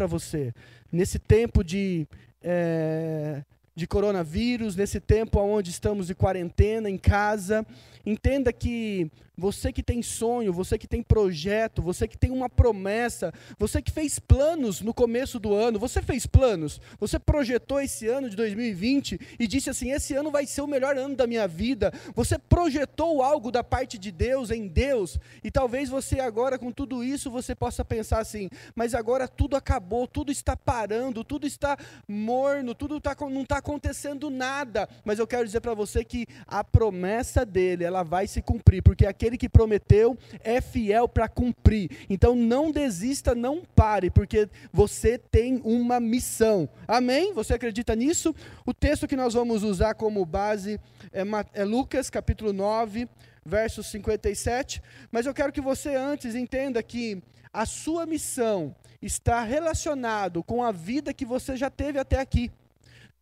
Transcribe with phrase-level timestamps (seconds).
[0.00, 0.54] para você.
[0.90, 2.08] Nesse tempo de,
[2.42, 3.42] é,
[3.74, 7.66] de coronavírus, nesse tempo onde estamos de quarentena, em casa,
[8.06, 9.10] entenda que
[9.40, 13.90] você que tem sonho, você que tem projeto, você que tem uma promessa, você que
[13.90, 19.18] fez planos no começo do ano, você fez planos, você projetou esse ano de 2020
[19.38, 21.90] e disse assim: esse ano vai ser o melhor ano da minha vida.
[22.14, 27.02] Você projetou algo da parte de Deus em Deus e talvez você agora com tudo
[27.02, 32.74] isso você possa pensar assim: mas agora tudo acabou, tudo está parando, tudo está morno,
[32.74, 34.86] tudo tá, não está acontecendo nada.
[35.02, 39.06] Mas eu quero dizer para você que a promessa dele ela vai se cumprir, porque
[39.06, 41.90] aquele aquele que prometeu é fiel para cumprir.
[42.08, 46.68] Então não desista, não pare, porque você tem uma missão.
[46.86, 47.32] Amém?
[47.32, 48.34] Você acredita nisso?
[48.66, 50.80] O texto que nós vamos usar como base
[51.12, 51.22] é,
[51.54, 53.08] é Lucas capítulo 9,
[53.44, 54.82] verso 57.
[55.12, 60.72] Mas eu quero que você antes entenda que a sua missão está relacionado com a
[60.72, 62.50] vida que você já teve até aqui.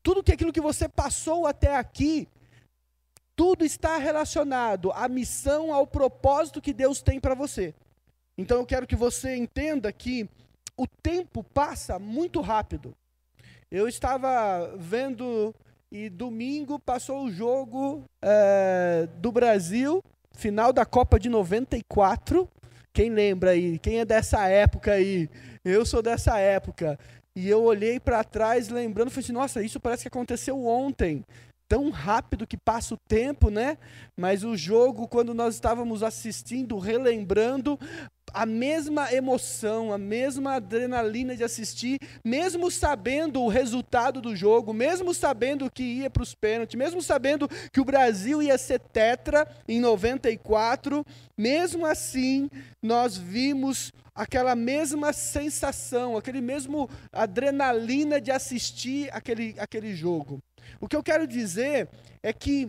[0.02, 2.28] Tudo que aquilo que você passou até aqui
[3.38, 7.72] tudo está relacionado à missão, ao propósito que Deus tem para você.
[8.36, 10.28] Então eu quero que você entenda que
[10.76, 12.92] o tempo passa muito rápido.
[13.70, 15.54] Eu estava vendo
[15.88, 20.02] e domingo passou o jogo é, do Brasil,
[20.32, 22.48] final da Copa de 94.
[22.92, 23.78] Quem lembra aí?
[23.78, 25.30] Quem é dessa época aí?
[25.64, 26.98] Eu sou dessa época.
[27.36, 31.24] E eu olhei para trás lembrando, falei assim, nossa, isso parece que aconteceu ontem
[31.68, 33.76] tão rápido que passa o tempo, né?
[34.16, 37.78] Mas o jogo, quando nós estávamos assistindo, relembrando,
[38.32, 45.12] a mesma emoção, a mesma adrenalina de assistir, mesmo sabendo o resultado do jogo, mesmo
[45.14, 49.80] sabendo que ia para os pênaltis, mesmo sabendo que o Brasil ia ser tetra em
[49.80, 51.04] 94,
[51.36, 52.50] mesmo assim,
[52.82, 60.42] nós vimos aquela mesma sensação, aquele mesmo adrenalina de assistir aquele, aquele jogo.
[60.80, 61.88] O que eu quero dizer
[62.22, 62.68] é que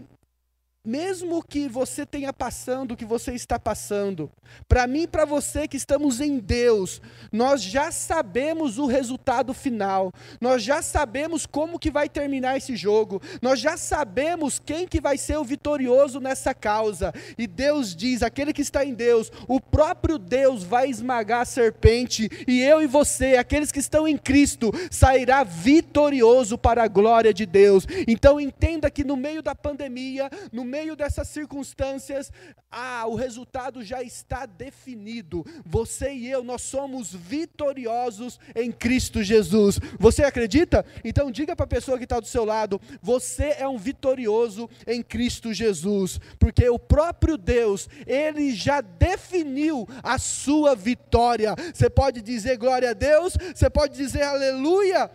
[0.84, 4.32] mesmo que você tenha passando o que você está passando,
[4.68, 10.12] para mim e para você que estamos em Deus, nós já sabemos o resultado final.
[10.40, 13.22] Nós já sabemos como que vai terminar esse jogo.
[13.42, 17.14] Nós já sabemos quem que vai ser o vitorioso nessa causa.
[17.38, 22.30] E Deus diz, aquele que está em Deus, o próprio Deus vai esmagar a serpente
[22.48, 27.46] e eu e você, aqueles que estão em Cristo, sairá vitorioso para a glória de
[27.46, 27.86] Deus.
[28.08, 32.32] Então entenda que no meio da pandemia, no meio dessas circunstâncias,
[32.72, 35.46] ah, o resultado já está definido.
[35.66, 39.80] Você e eu, nós somos vitoriosos em Cristo Jesus.
[39.98, 40.86] Você acredita?
[41.04, 45.02] Então diga para a pessoa que está do seu lado: você é um vitorioso em
[45.02, 51.56] Cristo Jesus, porque o próprio Deus, ele já definiu a sua vitória.
[51.74, 55.10] Você pode dizer glória a Deus, você pode dizer aleluia.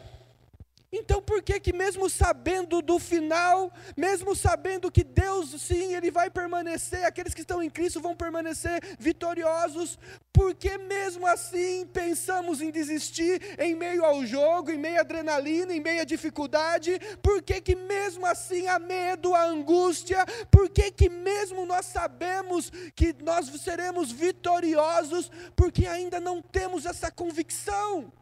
[0.96, 6.30] Então por que que mesmo sabendo do final, mesmo sabendo que Deus sim, ele vai
[6.30, 9.98] permanecer, aqueles que estão em Cristo vão permanecer vitoriosos,
[10.32, 15.74] por que mesmo assim pensamos em desistir em meio ao jogo, em meio à adrenalina,
[15.74, 17.00] em meio à dificuldade?
[17.20, 20.24] Por que que mesmo assim há medo, a angústia?
[20.48, 27.10] Por que que mesmo nós sabemos que nós seremos vitoriosos, porque ainda não temos essa
[27.10, 28.12] convicção?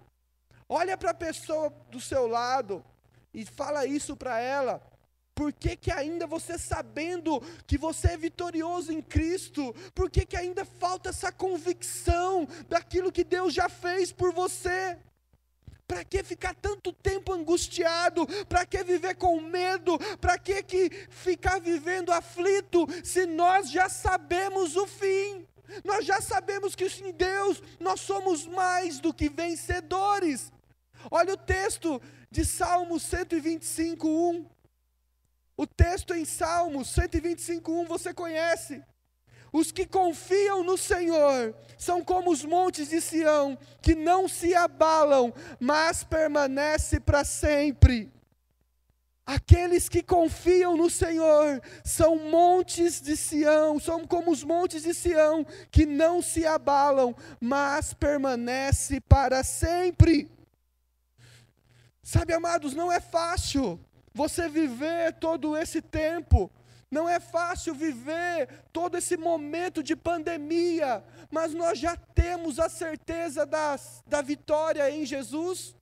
[0.75, 2.83] Olha para a pessoa do seu lado
[3.35, 4.83] e fala isso para ela.
[5.35, 10.35] Por que, que ainda você sabendo que você é vitorioso em Cristo, por que, que
[10.35, 14.97] ainda falta essa convicção daquilo que Deus já fez por você?
[15.87, 18.27] Para que ficar tanto tempo angustiado?
[18.49, 19.99] Para que viver com medo?
[20.23, 25.47] Para que, que ficar vivendo aflito se nós já sabemos o fim?
[25.85, 30.51] Nós já sabemos que em Deus nós somos mais do que vencedores.
[31.11, 34.47] Olha o texto de Salmo 125, 1.
[35.57, 38.83] O texto em Salmo 125, 1 você conhece.
[39.53, 45.33] Os que confiam no Senhor são como os montes de Sião, que não se abalam,
[45.61, 48.11] mas permanece para sempre.
[49.27, 55.47] Aqueles que confiam no Senhor são montes de Sião, são como os montes de Sião,
[55.71, 60.29] que não se abalam, mas permanece para sempre.
[62.13, 63.81] Sabe, amados, não é fácil
[64.13, 66.53] você viver todo esse tempo,
[66.91, 73.47] não é fácil viver todo esse momento de pandemia, mas nós já temos a certeza
[73.47, 75.75] das, da vitória em Jesus.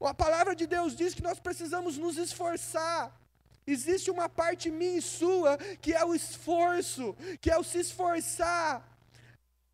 [0.00, 3.16] A palavra de Deus diz que nós precisamos nos esforçar.
[3.64, 8.93] Existe uma parte minha e sua que é o esforço, que é o se esforçar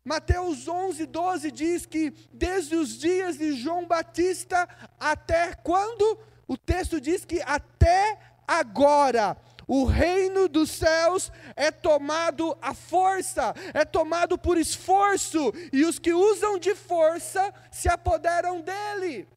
[0.03, 4.67] Mateus 11, 12 diz que desde os dias de João Batista
[4.99, 6.17] até quando?
[6.47, 8.17] O texto diz que até
[8.47, 9.37] agora
[9.67, 16.11] o reino dos céus é tomado à força, é tomado por esforço, e os que
[16.11, 19.27] usam de força se apoderam dele.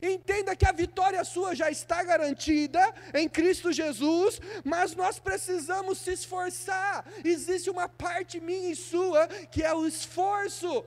[0.00, 2.80] Entenda que a vitória sua já está garantida
[3.12, 7.04] em Cristo Jesus, mas nós precisamos se esforçar.
[7.22, 10.84] Existe uma parte minha e sua que é o esforço.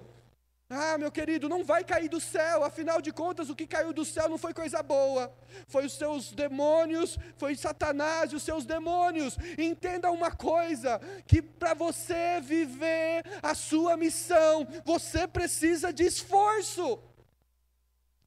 [0.68, 4.04] Ah, meu querido, não vai cair do céu, afinal de contas, o que caiu do
[4.04, 5.32] céu não foi coisa boa,
[5.68, 9.38] foi os seus demônios, foi Satanás e os seus demônios.
[9.60, 17.00] Entenda uma coisa: que para você viver a sua missão, você precisa de esforço.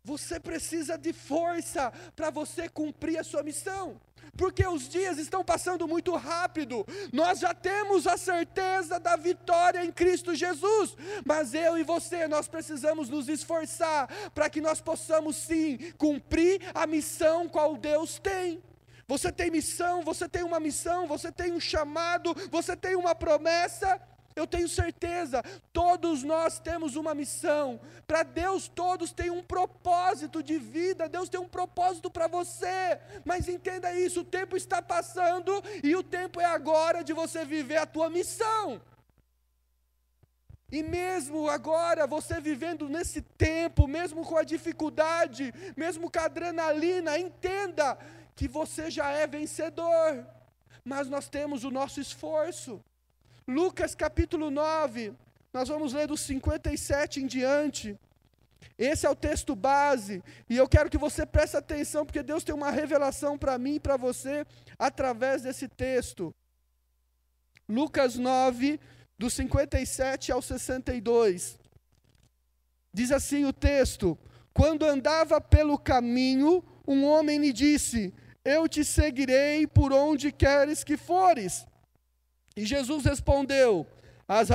[0.08, 4.00] Você precisa de força para você cumprir a sua missão.
[4.38, 6.86] Porque os dias estão passando muito rápido.
[7.12, 10.96] Nós já temos a certeza da vitória em Cristo Jesus,
[11.26, 16.86] mas eu e você nós precisamos nos esforçar para que nós possamos sim cumprir a
[16.86, 18.62] missão qual Deus tem.
[19.06, 24.00] Você tem missão, você tem uma missão, você tem um chamado, você tem uma promessa.
[24.38, 25.42] Eu tenho certeza,
[25.72, 27.80] todos nós temos uma missão.
[28.06, 31.08] Para Deus, todos têm um propósito de vida.
[31.08, 33.00] Deus tem um propósito para você.
[33.24, 35.52] Mas entenda isso: o tempo está passando
[35.82, 38.80] e o tempo é agora de você viver a tua missão.
[40.70, 47.18] E mesmo agora, você vivendo nesse tempo, mesmo com a dificuldade, mesmo com a adrenalina,
[47.18, 47.98] entenda
[48.36, 50.26] que você já é vencedor.
[50.84, 52.80] Mas nós temos o nosso esforço.
[53.48, 55.14] Lucas capítulo 9,
[55.54, 57.98] nós vamos ler do 57 em diante.
[58.76, 62.54] Esse é o texto base, e eu quero que você preste atenção, porque Deus tem
[62.54, 64.46] uma revelação para mim e para você
[64.78, 66.34] através desse texto.
[67.66, 68.78] Lucas 9,
[69.18, 71.58] do 57 ao 62.
[72.92, 74.18] Diz assim o texto:
[74.52, 78.12] Quando andava pelo caminho, um homem lhe disse:
[78.44, 81.66] Eu te seguirei por onde queres que fores.
[82.58, 83.86] E Jesus respondeu:
[84.26, 84.50] as,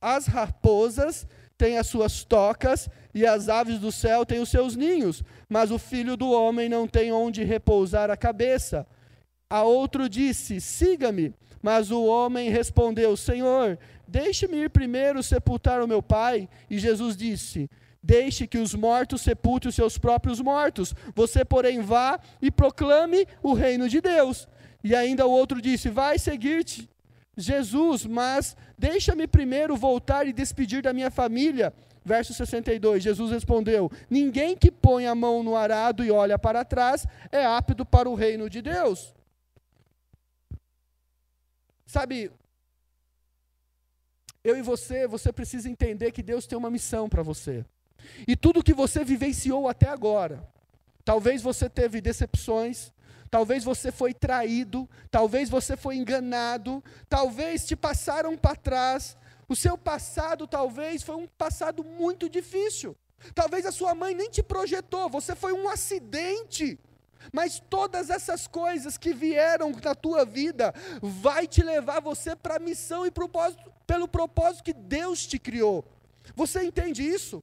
[0.00, 1.26] as raposas
[1.58, 5.78] têm as suas tocas e as aves do céu têm os seus ninhos, mas o
[5.78, 8.86] filho do homem não tem onde repousar a cabeça.
[9.50, 11.34] A outro disse: Siga-me.
[11.62, 16.48] Mas o homem respondeu: Senhor, deixe-me ir primeiro sepultar o meu pai.
[16.70, 17.68] E Jesus disse:
[18.02, 20.94] Deixe que os mortos sepultem os seus próprios mortos.
[21.14, 24.48] Você, porém, vá e proclame o reino de Deus.
[24.82, 26.88] E ainda o outro disse: Vai seguir-te
[27.36, 31.72] Jesus, mas deixa-me primeiro voltar e despedir da minha família.
[32.04, 37.06] Verso 62, Jesus respondeu: Ninguém que põe a mão no arado e olha para trás
[37.32, 39.14] é apto para o reino de Deus.
[41.86, 42.30] Sabe,
[44.42, 47.64] eu e você, você precisa entender que Deus tem uma missão para você.
[48.28, 50.46] E tudo que você vivenciou até agora,
[51.04, 52.92] talvez você teve decepções,
[53.34, 59.16] talvez você foi traído, talvez você foi enganado, talvez te passaram para trás.
[59.48, 62.96] O seu passado talvez foi um passado muito difícil.
[63.34, 66.78] Talvez a sua mãe nem te projetou, você foi um acidente.
[67.32, 70.72] Mas todas essas coisas que vieram na tua vida
[71.02, 75.84] vai te levar você para a missão e propósito, pelo propósito que Deus te criou.
[76.36, 77.42] Você entende isso?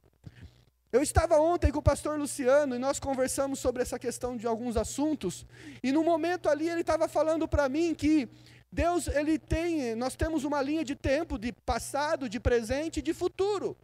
[0.91, 4.75] Eu estava ontem com o pastor Luciano e nós conversamos sobre essa questão de alguns
[4.75, 5.45] assuntos,
[5.81, 8.27] e no momento ali ele estava falando para mim que
[8.69, 13.13] Deus, ele tem, nós temos uma linha de tempo de passado, de presente e de
[13.13, 13.77] futuro.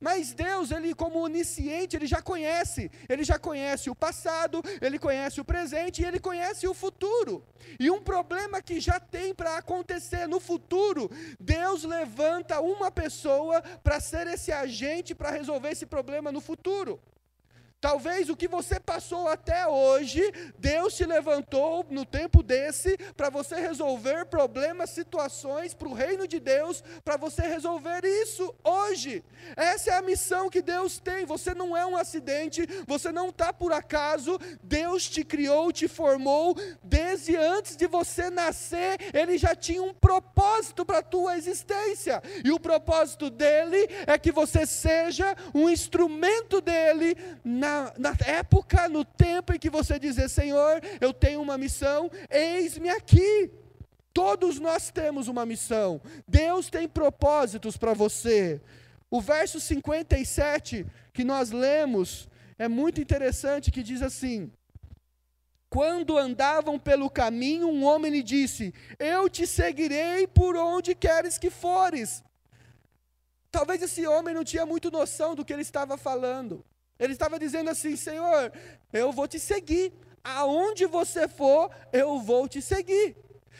[0.00, 5.40] Mas Deus, ele como onisciente, ele já conhece, ele já conhece o passado, ele conhece
[5.40, 7.44] o presente e ele conhece o futuro.
[7.78, 11.10] E um problema que já tem para acontecer no futuro,
[11.40, 17.00] Deus levanta uma pessoa para ser esse agente para resolver esse problema no futuro.
[17.84, 20.22] Talvez o que você passou até hoje,
[20.58, 26.40] Deus te levantou no tempo desse para você resolver problemas, situações para o reino de
[26.40, 29.22] Deus, para você resolver isso hoje.
[29.54, 31.26] Essa é a missão que Deus tem.
[31.26, 34.38] Você não é um acidente, você não está por acaso.
[34.62, 38.98] Deus te criou, te formou desde antes de você nascer.
[39.12, 44.32] Ele já tinha um propósito para a tua existência, e o propósito dele é que
[44.32, 47.14] você seja um instrumento dele
[47.44, 52.88] na na, época, no tempo em que você dizer, Senhor, eu tenho uma missão, eis-me
[52.88, 53.50] aqui.
[54.12, 56.00] Todos nós temos uma missão.
[56.26, 58.60] Deus tem propósitos para você.
[59.10, 62.28] O verso 57 que nós lemos
[62.58, 64.50] é muito interessante que diz assim:
[65.68, 71.50] Quando andavam pelo caminho, um homem lhe disse: Eu te seguirei por onde queres que
[71.50, 72.22] fores.
[73.50, 76.64] Talvez esse homem não tinha muito noção do que ele estava falando.
[76.98, 78.52] Ele estava dizendo assim: Senhor,
[78.92, 79.92] eu vou te seguir.
[80.22, 83.14] Aonde você for, eu vou te seguir.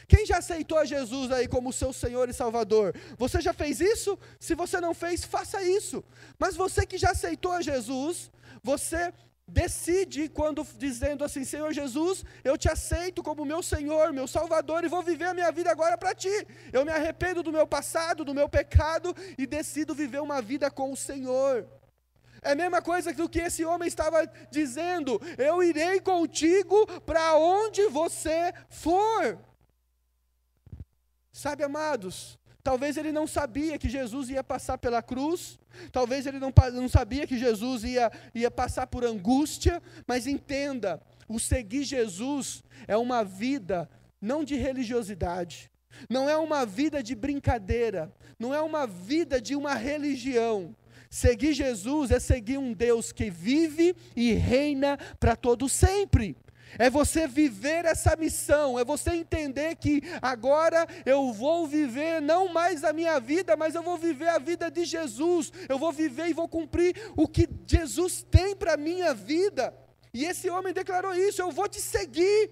[0.06, 2.94] Quem já aceitou a Jesus aí como seu Senhor e Salvador?
[3.18, 4.18] Você já fez isso?
[4.38, 6.04] Se você não fez, faça isso.
[6.38, 8.30] Mas você que já aceitou a Jesus,
[8.62, 9.12] você
[9.46, 14.88] decide quando dizendo assim: Senhor Jesus, eu te aceito como meu Senhor, meu Salvador e
[14.88, 16.46] vou viver a minha vida agora para ti.
[16.72, 20.92] Eu me arrependo do meu passado, do meu pecado e decido viver uma vida com
[20.92, 21.66] o Senhor.
[22.44, 27.86] É a mesma coisa do que esse homem estava dizendo: Eu irei contigo para onde
[27.88, 29.38] você for.
[31.32, 35.58] Sabe, amados, talvez ele não sabia que Jesus ia passar pela cruz,
[35.90, 41.40] talvez ele não, não sabia que Jesus ia, ia passar por angústia, mas entenda: o
[41.40, 43.88] seguir Jesus é uma vida
[44.20, 45.70] não de religiosidade,
[46.10, 50.76] não é uma vida de brincadeira, não é uma vida de uma religião,
[51.14, 56.36] Seguir Jesus é seguir um Deus que vive e reina para todo sempre.
[56.76, 62.82] É você viver essa missão, é você entender que agora eu vou viver não mais
[62.82, 65.52] a minha vida, mas eu vou viver a vida de Jesus.
[65.68, 69.72] Eu vou viver e vou cumprir o que Jesus tem para a minha vida.
[70.12, 72.50] E esse homem declarou isso: eu vou te seguir.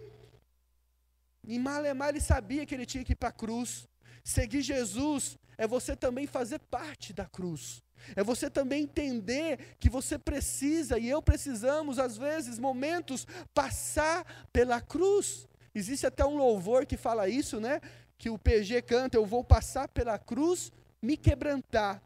[1.43, 3.89] E Malemar ele sabia que ele tinha que ir para a cruz.
[4.23, 7.83] Seguir Jesus é você também fazer parte da cruz.
[8.15, 14.81] É você também entender que você precisa, e eu precisamos, às vezes, momentos, passar pela
[14.81, 15.49] cruz.
[15.75, 17.81] Existe até um louvor que fala isso, né?
[18.19, 22.03] Que o PG canta: Eu vou passar pela cruz, me quebrantar,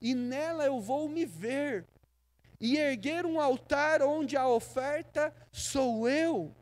[0.00, 1.86] e nela eu vou me ver,
[2.60, 6.54] e erguer um altar onde a oferta sou eu.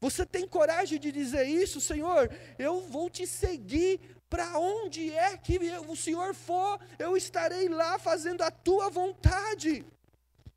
[0.00, 2.30] Você tem coragem de dizer isso, Senhor?
[2.58, 4.00] Eu vou te seguir
[4.30, 5.58] para onde é que
[5.88, 9.84] o Senhor for, eu estarei lá fazendo a tua vontade.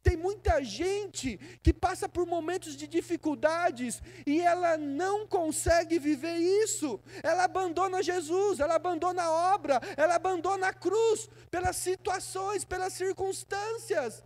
[0.03, 6.99] Tem muita gente que passa por momentos de dificuldades e ela não consegue viver isso.
[7.23, 14.21] Ela abandona Jesus, ela abandona a obra, ela abandona a cruz pelas situações, pelas circunstâncias.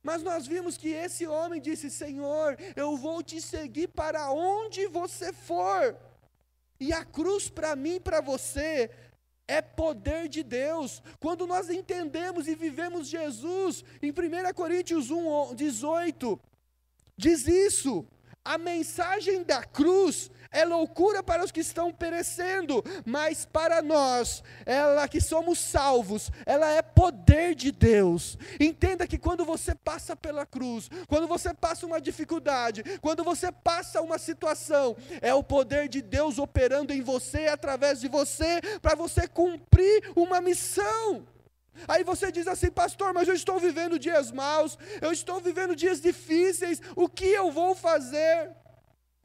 [0.00, 5.32] Mas nós vimos que esse homem disse: Senhor, eu vou te seguir para onde você
[5.32, 5.96] for.
[6.78, 8.90] E a cruz para mim para você
[9.48, 11.02] é poder de Deus.
[11.20, 16.38] Quando nós entendemos e vivemos Jesus, em 1 Coríntios 1, 18,
[17.16, 18.06] diz isso.
[18.44, 25.08] A mensagem da cruz é loucura para os que estão perecendo, mas para nós, ela
[25.08, 28.38] que somos salvos, ela é poder de Deus.
[28.60, 34.00] Entenda que quando você passa pela cruz, quando você passa uma dificuldade, quando você passa
[34.00, 39.26] uma situação, é o poder de Deus operando em você, através de você, para você
[39.26, 41.26] cumprir uma missão.
[41.86, 46.00] Aí você diz assim, pastor, mas eu estou vivendo dias maus, eu estou vivendo dias
[46.00, 48.50] difíceis, o que eu vou fazer?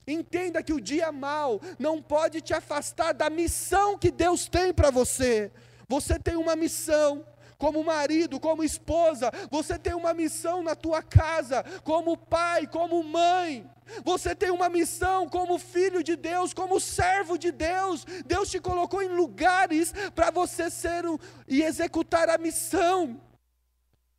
[0.07, 4.89] Entenda que o dia mal não pode te afastar da missão que Deus tem para
[4.89, 5.51] você.
[5.87, 7.25] Você tem uma missão,
[7.61, 13.69] como marido, como esposa, você tem uma missão na tua casa, como pai, como mãe.
[14.03, 18.03] Você tem uma missão como filho de Deus, como servo de Deus.
[18.25, 23.21] Deus te colocou em lugares para você ser um, e executar a missão.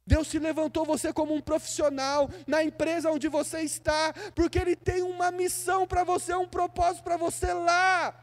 [0.07, 5.03] Deus te levantou você como um profissional na empresa onde você está, porque Ele tem
[5.03, 8.15] uma missão para você, um propósito para você lá.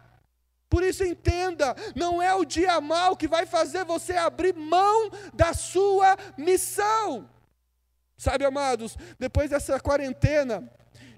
[0.69, 5.53] Por isso entenda, não é o dia mal que vai fazer você abrir mão da
[5.53, 7.27] sua missão.
[8.17, 10.69] Sabe, amados, depois dessa quarentena,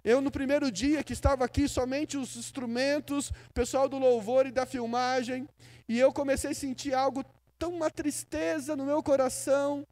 [0.03, 4.65] eu no primeiro dia que estava aqui, somente os instrumentos, pessoal do louvor e da
[4.67, 5.49] filmagem,
[5.89, 7.25] e eu comecei a sentir algo
[7.57, 9.85] tão uma tristeza no meu coração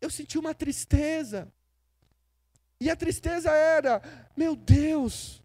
[0.00, 1.52] eu senti uma tristeza.
[2.80, 4.02] E a tristeza era:
[4.36, 5.42] meu Deus,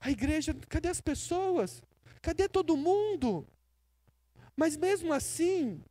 [0.00, 1.82] a igreja, cadê as pessoas?
[2.22, 3.46] Cadê todo mundo?
[4.56, 5.82] Mas mesmo assim,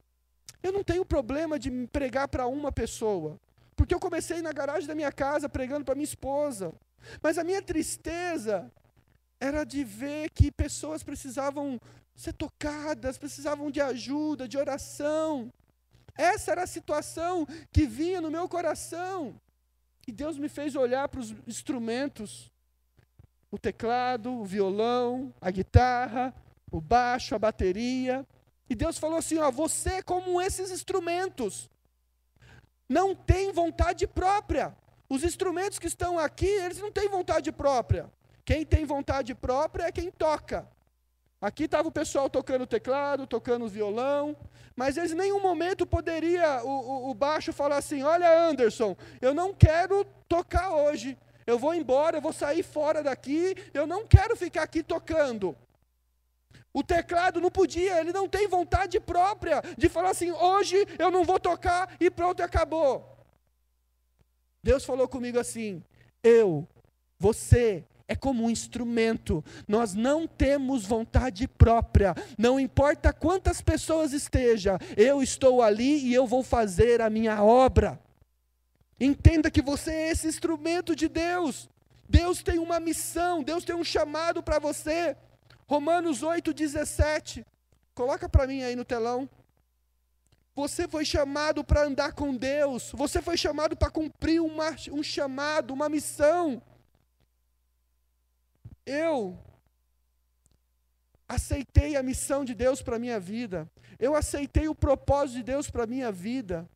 [0.62, 3.40] eu não tenho problema de pregar para uma pessoa,
[3.76, 6.74] porque eu comecei na garagem da minha casa pregando para minha esposa.
[7.22, 8.72] Mas a minha tristeza
[9.40, 11.80] era de ver que pessoas precisavam
[12.16, 15.52] ser tocadas, precisavam de ajuda, de oração.
[16.18, 19.40] Essa era a situação que vinha no meu coração.
[20.08, 22.52] E Deus me fez olhar para os instrumentos:
[23.52, 26.34] o teclado, o violão, a guitarra,
[26.72, 28.26] o baixo, a bateria.
[28.70, 31.70] E Deus falou assim: ó, você é como esses instrumentos.
[32.88, 34.76] Não tem vontade própria.
[35.08, 38.12] Os instrumentos que estão aqui, eles não têm vontade própria.
[38.46, 40.68] Quem tem vontade própria é quem toca.
[41.42, 44.36] Aqui estava o pessoal tocando teclado, tocando violão,
[44.76, 49.34] mas eles em nenhum momento poderia o, o, o, baixo falar assim: Olha, Anderson, eu
[49.34, 51.18] não quero tocar hoje.
[51.48, 55.58] Eu vou embora, eu vou sair fora daqui, eu não quero ficar aqui tocando.
[56.74, 61.24] O teclado não podia, ele não tem vontade própria de falar assim: hoje eu não
[61.24, 63.18] vou tocar e pronto, acabou.
[64.62, 65.82] Deus falou comigo assim:
[66.22, 66.68] eu,
[67.18, 69.46] você, é como um instrumento.
[69.68, 72.16] Nós não temos vontade própria.
[72.38, 78.00] Não importa quantas pessoas estejam, eu estou ali e eu vou fazer a minha obra.
[79.00, 81.70] Entenda que você é esse instrumento de Deus.
[82.10, 85.16] Deus tem uma missão, Deus tem um chamado para você.
[85.68, 87.46] Romanos 8:17.
[87.94, 89.30] Coloca para mim aí no telão.
[90.56, 92.92] Você foi chamado para andar com Deus.
[92.94, 96.60] Você foi chamado para cumprir uma, um chamado, uma missão.
[98.90, 99.38] Eu
[101.28, 103.70] aceitei a missão de Deus para a minha vida.
[104.00, 106.68] Eu aceitei o propósito de Deus para a minha vida.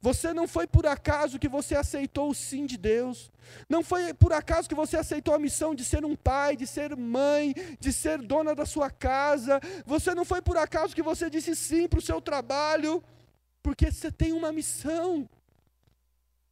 [0.00, 3.30] Você não foi por acaso que você aceitou o sim de Deus.
[3.68, 6.96] Não foi por acaso que você aceitou a missão de ser um pai, de ser
[6.96, 9.60] mãe, de ser dona da sua casa.
[9.84, 13.04] Você não foi por acaso que você disse sim para o seu trabalho,
[13.62, 15.28] porque você tem uma missão.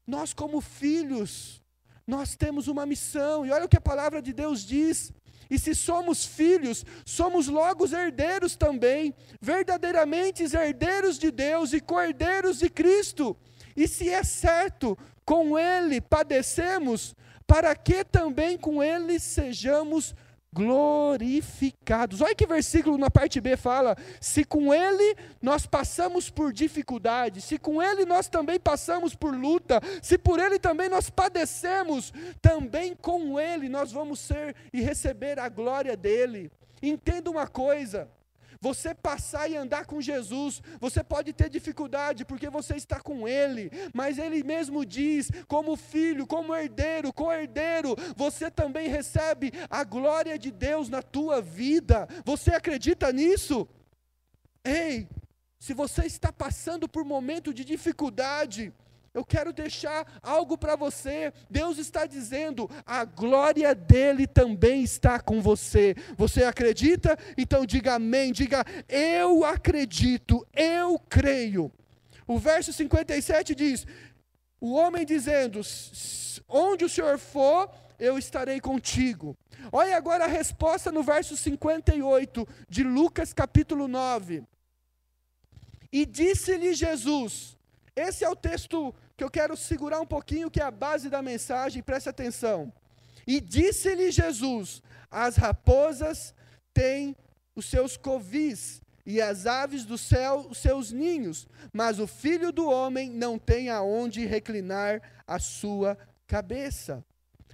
[0.06, 1.62] Nós, como filhos,
[2.06, 5.12] nós temos uma missão, e olha o que a palavra de Deus diz.
[5.48, 12.68] E se somos filhos, somos logo herdeiros também, verdadeiramente herdeiros de Deus e cordeiros de
[12.68, 13.36] Cristo.
[13.76, 17.14] E se é certo, com Ele padecemos,
[17.46, 20.14] para que também com Ele sejamos
[20.56, 22.22] glorificados.
[22.22, 27.58] Olha que versículo na parte B fala: se com Ele nós passamos por dificuldade, se
[27.58, 32.10] com Ele nós também passamos por luta, se por Ele também nós padecemos,
[32.40, 36.50] também com Ele nós vamos ser e receber a glória dele.
[36.82, 38.08] Entenda uma coisa:
[38.66, 43.70] você passar e andar com Jesus, você pode ter dificuldade porque você está com Ele,
[43.94, 50.50] mas Ele mesmo diz: como filho, como herdeiro, co-herdeiro, você também recebe a glória de
[50.50, 52.08] Deus na tua vida.
[52.24, 53.68] Você acredita nisso?
[54.64, 55.08] Ei,
[55.60, 58.72] se você está passando por momento de dificuldade,
[59.16, 61.32] eu quero deixar algo para você.
[61.48, 65.96] Deus está dizendo: a glória dele também está com você.
[66.18, 67.18] Você acredita?
[67.34, 68.30] Então diga amém.
[68.30, 71.72] Diga eu acredito, eu creio.
[72.26, 73.86] O verso 57 diz:
[74.60, 75.62] o homem dizendo:
[76.46, 79.34] onde o Senhor for, eu estarei contigo.
[79.72, 84.44] Olha agora a resposta no verso 58 de Lucas capítulo 9.
[85.90, 87.56] E disse-lhe Jesus:
[87.96, 91.22] esse é o texto que eu quero segurar um pouquinho, que é a base da
[91.22, 92.72] mensagem, preste atenção.
[93.26, 96.34] E disse-lhe Jesus: As raposas
[96.74, 97.16] têm
[97.54, 102.68] os seus covis, e as aves do céu os seus ninhos, mas o filho do
[102.68, 107.04] homem não tem aonde reclinar a sua cabeça.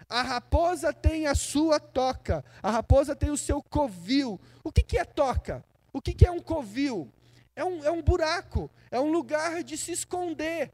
[0.09, 4.41] A raposa tem a sua toca, a raposa tem o seu covil.
[4.65, 5.65] O que, que é toca?
[5.93, 7.11] O que, que é um covil?
[7.55, 10.73] É um, é um buraco, é um lugar de se esconder.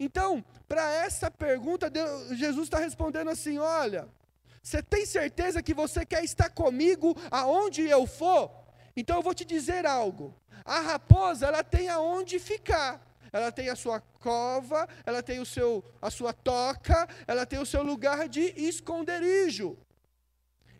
[0.00, 4.08] Então, para essa pergunta, Deus, Jesus está respondendo assim: olha,
[4.62, 8.50] você tem certeza que você quer estar comigo aonde eu for?
[8.96, 10.34] Então eu vou te dizer algo.
[10.64, 13.06] A raposa, ela tem aonde ficar.
[13.32, 17.66] Ela tem a sua cova, ela tem o seu, a sua toca, ela tem o
[17.66, 19.78] seu lugar de esconderijo.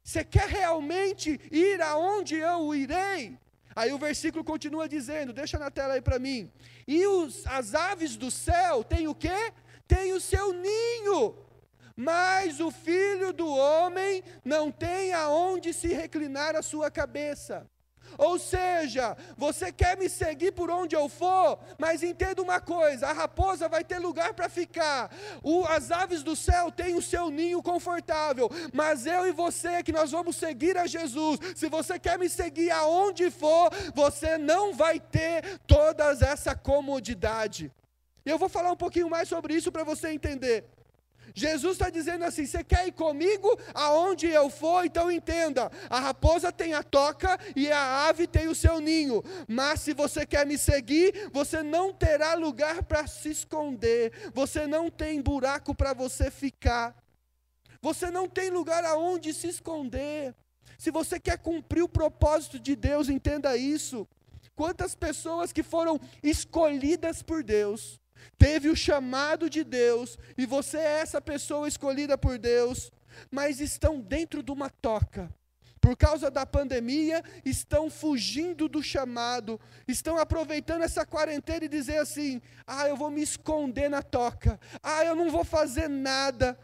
[0.03, 3.39] Você quer realmente ir aonde eu irei?
[3.75, 6.51] Aí o versículo continua dizendo, deixa na tela aí para mim.
[6.87, 9.53] E os, as aves do céu têm o quê?
[9.87, 11.37] Tem o seu ninho.
[11.97, 17.69] Mas o filho do homem não tem aonde se reclinar a sua cabeça.
[18.19, 23.13] Ou seja, você quer me seguir por onde eu for, mas entenda uma coisa: a
[23.13, 25.11] raposa vai ter lugar para ficar,
[25.43, 29.93] o, as aves do céu têm o seu ninho confortável, mas eu e você que
[29.93, 34.99] nós vamos seguir a Jesus, se você quer me seguir aonde for, você não vai
[34.99, 37.73] ter toda essa comodidade.
[38.25, 40.65] Eu vou falar um pouquinho mais sobre isso para você entender.
[41.35, 44.85] Jesus está dizendo assim: você quer ir comigo aonde eu for?
[44.85, 49.23] Então entenda: a raposa tem a toca e a ave tem o seu ninho.
[49.49, 54.91] Mas se você quer me seguir, você não terá lugar para se esconder, você não
[54.91, 56.97] tem buraco para você ficar,
[57.81, 60.35] você não tem lugar aonde se esconder.
[60.79, 64.09] Se você quer cumprir o propósito de Deus, entenda isso.
[64.57, 68.00] Quantas pessoas que foram escolhidas por Deus,
[68.41, 72.91] teve o chamado de Deus, e você é essa pessoa escolhida por Deus,
[73.31, 75.31] mas estão dentro de uma toca,
[75.79, 82.41] por causa da pandemia, estão fugindo do chamado, estão aproveitando essa quarentena e dizer assim:
[82.67, 86.59] ah, eu vou me esconder na toca, ah, eu não vou fazer nada.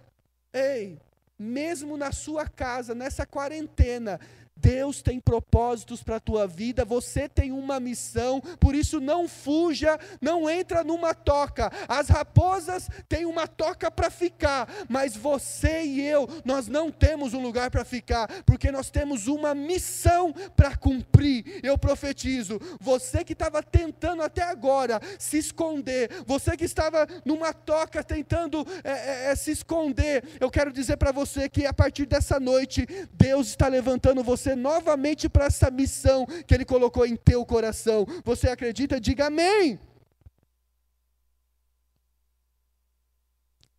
[0.55, 0.99] Ei,
[1.39, 4.19] mesmo na sua casa, nessa quarentena,
[4.57, 9.99] Deus tem propósitos para a tua vida, você tem uma missão, por isso não fuja,
[10.21, 11.71] não entra numa toca.
[11.87, 17.43] As raposas têm uma toca para ficar, mas você e eu, nós não temos um
[17.43, 21.61] lugar para ficar, porque nós temos uma missão para cumprir.
[21.63, 28.03] Eu profetizo, você que estava tentando até agora se esconder, você que estava numa toca
[28.03, 32.41] tentando é, é, é se esconder, eu quero dizer para você que a partir dessa
[32.41, 37.45] noite, Deus está levantando você você novamente para essa missão que Ele colocou em teu
[37.45, 38.07] coração.
[38.25, 39.01] Você acredita?
[39.01, 39.81] Diga amém.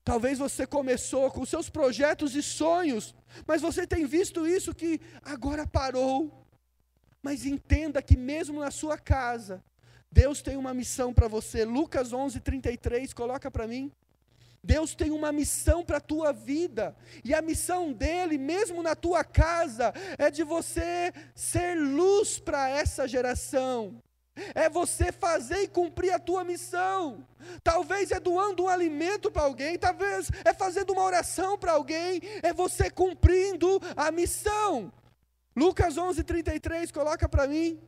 [0.03, 3.13] Talvez você começou com seus projetos e sonhos,
[3.45, 6.45] mas você tem visto isso que agora parou.
[7.21, 9.62] Mas entenda que mesmo na sua casa,
[10.10, 11.65] Deus tem uma missão para você.
[11.65, 13.91] Lucas 11:33, coloca para mim.
[14.67, 19.23] Deus tem uma missão para a tua vida, e a missão dele, mesmo na tua
[19.23, 24.03] casa, é de você ser luz para essa geração.
[24.53, 27.25] É você fazer e cumprir a tua missão.
[27.63, 32.51] Talvez é doando um alimento para alguém, talvez é fazendo uma oração para alguém, é
[32.51, 34.91] você cumprindo a missão.
[35.56, 37.82] Lucas 11:33 coloca para mim.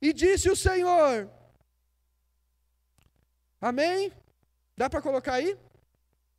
[0.00, 1.28] E disse o Senhor:
[3.60, 4.12] Amém?
[4.76, 5.58] Dá para colocar aí?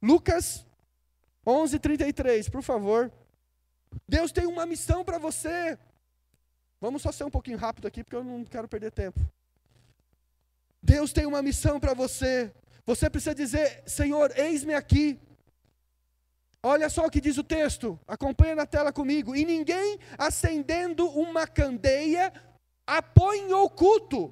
[0.01, 0.65] Lucas
[1.45, 3.11] 11:33, por favor.
[4.07, 5.77] Deus tem uma missão para você.
[6.79, 9.19] Vamos só ser um pouquinho rápido aqui, porque eu não quero perder tempo.
[10.81, 12.53] Deus tem uma missão para você.
[12.85, 15.19] Você precisa dizer: Senhor, eis-me aqui.
[16.63, 19.35] Olha só o que diz o texto, acompanha na tela comigo.
[19.35, 22.31] E ninguém acendendo uma candeia,
[22.85, 24.31] apoie em oculto,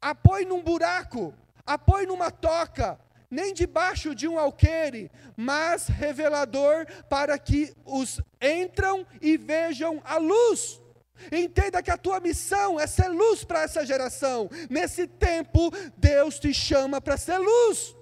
[0.00, 1.34] apoie num buraco,
[1.66, 9.36] apoie numa toca, nem debaixo de um alqueire, mas revelador para que os entram e
[9.36, 10.80] vejam a luz.
[11.32, 14.48] Entenda que a tua missão é ser luz para essa geração.
[14.70, 17.96] Nesse tempo, Deus te chama para ser luz.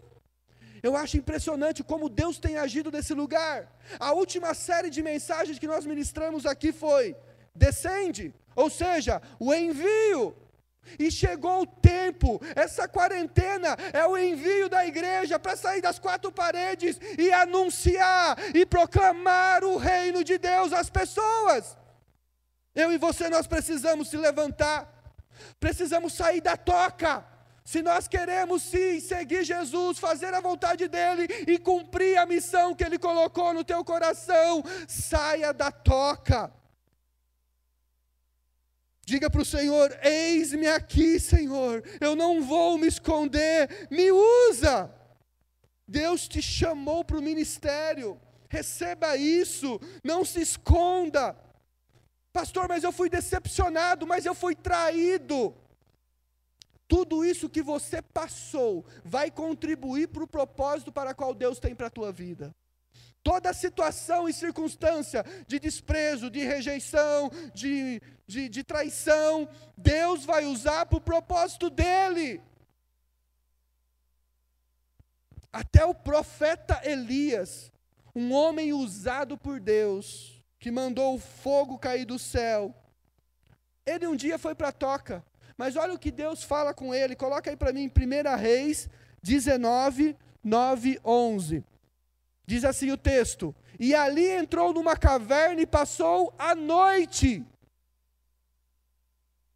[0.83, 3.75] Eu acho impressionante como Deus tem agido nesse lugar.
[3.99, 7.17] A última série de mensagens que nós ministramos aqui foi:
[7.55, 10.37] descende, ou seja, o envio.
[10.99, 16.31] E chegou o tempo, essa quarentena é o envio da igreja para sair das quatro
[16.33, 21.77] paredes e anunciar e proclamar o reino de Deus às pessoas.
[22.75, 24.87] Eu e você, nós precisamos se levantar,
[25.59, 27.25] precisamos sair da toca.
[27.64, 32.85] Se nós queremos sim seguir Jesus, fazer a vontade dEle e cumprir a missão que
[32.85, 36.53] Ele colocou no teu coração, saia da toca.
[39.07, 44.92] Diga para o Senhor: Eis-me aqui, Senhor, eu não vou me esconder, me usa.
[45.87, 51.37] Deus te chamou para o ministério, receba isso, não se esconda.
[52.33, 55.55] Pastor, mas eu fui decepcionado, mas eu fui traído.
[56.88, 61.87] Tudo isso que você passou vai contribuir para o propósito para qual Deus tem para
[61.87, 62.53] a tua vida
[63.27, 70.87] toda situação e circunstância de desprezo, de rejeição, de, de, de traição, Deus vai usar
[70.87, 72.41] para o propósito dele.
[75.53, 77.73] Até o profeta Elias,
[78.15, 82.73] um homem usado por Deus, que mandou o fogo cair do céu,
[83.85, 85.25] ele um dia foi para a toca,
[85.57, 88.89] mas olha o que Deus fala com ele, coloca aí para mim, 1 Reis
[89.21, 91.65] 19, 9, 11.
[92.47, 97.45] Diz assim o texto: E ali entrou numa caverna e passou a noite.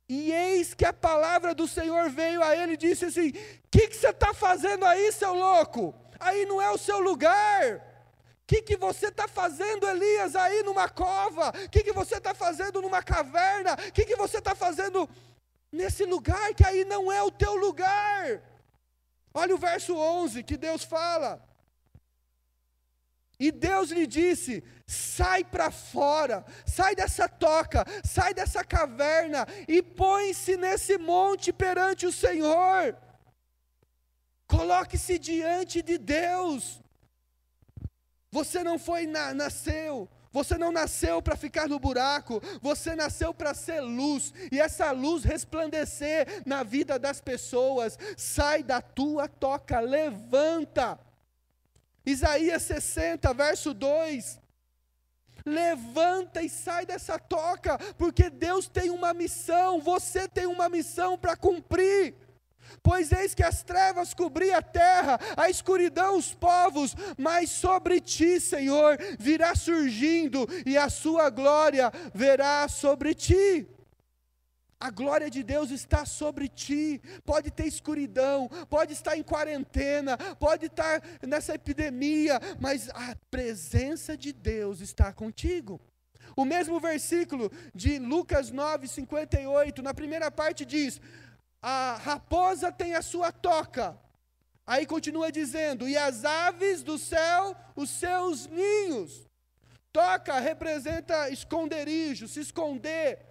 [0.08, 3.32] E eis que a palavra do Senhor veio a ele e disse assim: O
[3.70, 5.94] que, que você está fazendo aí, seu louco?
[6.18, 7.76] Aí não é o seu lugar.
[7.76, 11.50] O que, que você está fazendo, Elias, aí numa cova?
[11.50, 13.74] O que, que você está fazendo numa caverna?
[13.74, 15.08] O que, que você está fazendo
[15.70, 18.42] nesse lugar que aí não é o teu lugar?
[19.32, 21.40] Olha o verso 11 que Deus fala.
[23.40, 30.58] E Deus lhe disse: sai para fora, sai dessa toca, sai dessa caverna e põe-se
[30.58, 32.94] nesse monte perante o Senhor.
[34.46, 36.82] Coloque-se diante de Deus.
[38.30, 43.54] Você não foi na, nasceu, você não nasceu para ficar no buraco, você nasceu para
[43.54, 47.98] ser luz, e essa luz resplandecer na vida das pessoas.
[48.16, 50.98] Sai da tua toca, levanta.
[52.10, 54.40] Isaías 60, verso 2.
[55.44, 61.36] Levanta e sai dessa toca, porque Deus tem uma missão, você tem uma missão para
[61.36, 62.14] cumprir.
[62.82, 68.40] Pois eis que as trevas cobriam a terra, a escuridão os povos, mas sobre ti,
[68.40, 73.66] Senhor, virá surgindo, e a sua glória verá sobre ti.
[74.80, 77.02] A glória de Deus está sobre ti.
[77.26, 84.32] Pode ter escuridão, pode estar em quarentena, pode estar nessa epidemia, mas a presença de
[84.32, 85.78] Deus está contigo.
[86.34, 90.98] O mesmo versículo de Lucas 9, 58, na primeira parte diz:
[91.60, 93.98] A raposa tem a sua toca.
[94.66, 99.28] Aí continua dizendo: E as aves do céu, os seus ninhos.
[99.92, 103.29] Toca representa esconderijo, se esconder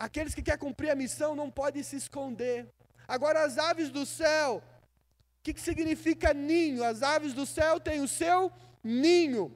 [0.00, 2.66] Aqueles que querem cumprir a missão não podem se esconder.
[3.06, 6.82] Agora, as aves do céu, o que, que significa ninho?
[6.82, 8.50] As aves do céu têm o seu
[8.82, 9.54] ninho.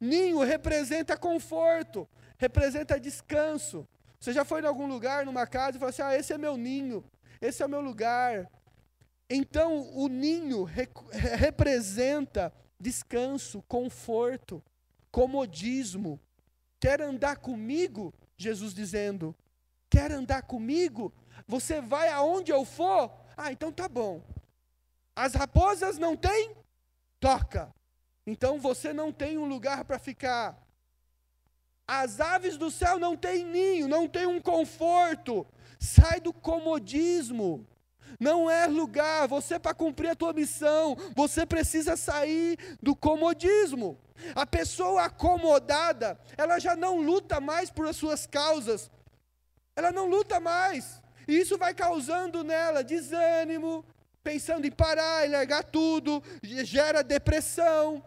[0.00, 3.84] Ninho representa conforto, representa descanso.
[4.20, 6.56] Você já foi em algum lugar, numa casa, e falou assim: Ah, esse é meu
[6.56, 7.04] ninho,
[7.40, 8.48] esse é o meu lugar.
[9.28, 10.88] Então, o ninho re
[11.36, 14.62] representa descanso, conforto,
[15.10, 16.20] comodismo.
[16.78, 18.14] Quer andar comigo?
[18.36, 19.34] Jesus dizendo:
[19.90, 21.12] Quer andar comigo?
[21.48, 23.12] Você vai aonde eu for?
[23.36, 24.22] Ah, então tá bom.
[25.16, 26.54] As raposas não têm
[27.18, 27.74] toca.
[28.24, 30.56] Então você não tem um lugar para ficar.
[31.86, 35.44] As aves do céu não têm ninho, não têm um conforto.
[35.80, 37.66] Sai do comodismo.
[38.18, 43.98] Não é lugar, você para cumprir a tua missão, você precisa sair do comodismo.
[44.34, 48.90] A pessoa acomodada, ela já não luta mais por as suas causas,
[49.80, 51.02] ela não luta mais.
[51.26, 53.84] E isso vai causando nela desânimo,
[54.22, 58.04] pensando em parar, em largar tudo, gera depressão.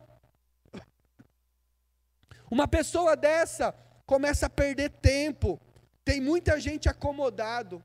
[2.50, 3.74] Uma pessoa dessa
[4.06, 5.60] começa a perder tempo.
[6.06, 7.84] Tem muita gente acomodado,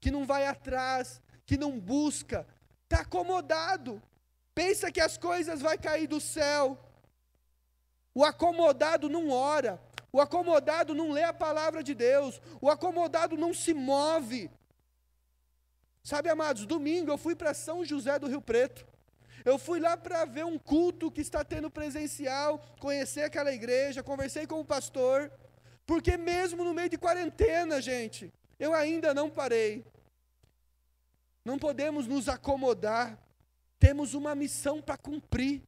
[0.00, 2.46] que não vai atrás, que não busca,
[2.84, 4.02] está acomodado.
[4.54, 6.78] Pensa que as coisas vão cair do céu.
[8.14, 9.80] O acomodado não ora,
[10.12, 12.40] o acomodado não lê a palavra de Deus.
[12.60, 14.50] O acomodado não se move.
[16.02, 18.86] Sabe, amados, domingo eu fui para São José do Rio Preto.
[19.44, 24.46] Eu fui lá para ver um culto que está tendo presencial, conhecer aquela igreja, conversei
[24.46, 25.32] com o pastor,
[25.86, 29.84] porque mesmo no meio de quarentena, gente, eu ainda não parei.
[31.44, 33.18] Não podemos nos acomodar.
[33.78, 35.62] Temos uma missão para cumprir.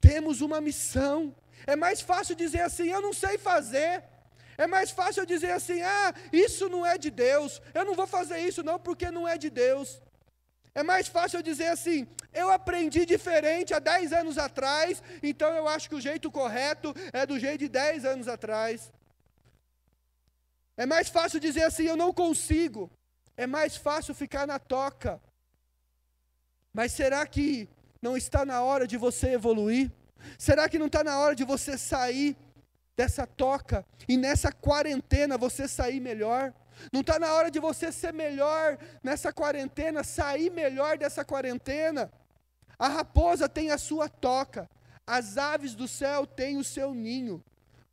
[0.00, 1.34] Temos uma missão.
[1.66, 4.04] É mais fácil dizer assim: eu não sei fazer.
[4.56, 7.60] É mais fácil dizer assim: ah, isso não é de Deus.
[7.74, 10.00] Eu não vou fazer isso não porque não é de Deus.
[10.74, 15.88] É mais fácil dizer assim: eu aprendi diferente há 10 anos atrás, então eu acho
[15.88, 18.92] que o jeito correto é do jeito de 10 anos atrás.
[20.76, 22.90] É mais fácil dizer assim: eu não consigo.
[23.36, 25.20] É mais fácil ficar na toca.
[26.72, 27.68] Mas será que
[28.00, 29.90] não está na hora de você evoluir?
[30.38, 32.36] Será que não está na hora de você sair
[32.96, 36.52] dessa toca e nessa quarentena você sair melhor?
[36.92, 42.10] Não está na hora de você ser melhor nessa quarentena, sair melhor dessa quarentena?
[42.78, 44.68] A raposa tem a sua toca,
[45.06, 47.42] as aves do céu têm o seu ninho,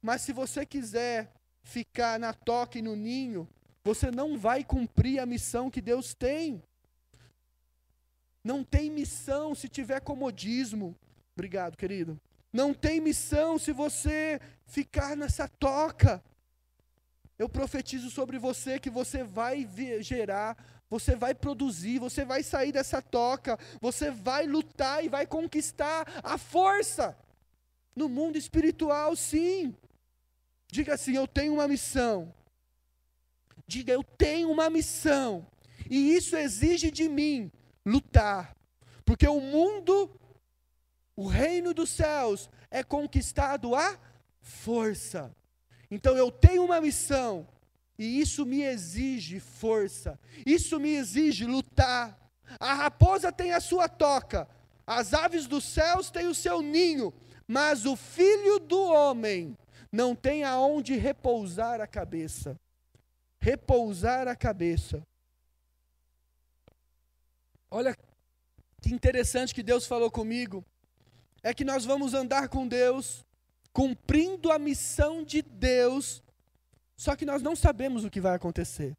[0.01, 1.31] mas se você quiser
[1.63, 3.47] ficar na toca e no ninho,
[3.83, 6.63] você não vai cumprir a missão que Deus tem.
[8.43, 10.95] Não tem missão se tiver comodismo.
[11.39, 12.19] Obrigado, querido.
[12.51, 16.21] Não tem missão se você ficar nessa toca.
[17.37, 19.65] Eu profetizo sobre você que você vai
[20.01, 20.57] gerar,
[20.89, 26.37] você vai produzir, você vai sair dessa toca, você vai lutar e vai conquistar a
[26.37, 27.17] força.
[27.95, 29.73] No mundo espiritual, sim.
[30.69, 32.33] Diga assim: eu tenho uma missão.
[33.65, 35.47] Diga, eu tenho uma missão.
[35.89, 37.49] E isso exige de mim
[37.85, 38.53] lutar.
[39.05, 40.19] Porque o mundo
[41.19, 43.99] o reino dos céus é conquistado à
[44.39, 45.35] força.
[45.91, 47.45] Então eu tenho uma missão,
[47.97, 52.17] e isso me exige força, isso me exige lutar.
[52.57, 54.47] A raposa tem a sua toca,
[54.87, 57.13] as aves dos céus têm o seu ninho,
[57.45, 59.57] mas o filho do homem
[59.91, 62.57] não tem aonde repousar a cabeça.
[63.41, 65.05] Repousar a cabeça.
[67.69, 67.93] Olha
[68.81, 70.63] que interessante que Deus falou comigo
[71.43, 73.25] é que nós vamos andar com Deus,
[73.71, 76.23] cumprindo a missão de Deus,
[76.95, 78.95] só que nós não sabemos o que vai acontecer.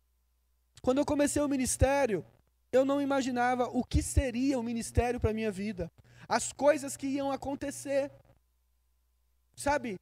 [0.80, 2.24] Quando eu comecei o ministério,
[2.72, 5.90] eu não imaginava o que seria o ministério para a minha vida,
[6.28, 8.10] as coisas que iam acontecer.
[9.54, 9.98] Sabe,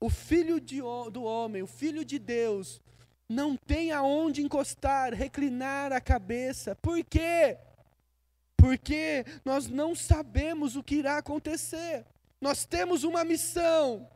[0.00, 0.80] o filho de,
[1.12, 2.80] do homem, o filho de Deus,
[3.28, 6.74] não tem aonde encostar, reclinar a cabeça.
[6.76, 7.58] Por quê?
[8.66, 12.04] Porque nós não sabemos o que irá acontecer.
[12.40, 14.10] Nós temos uma missão,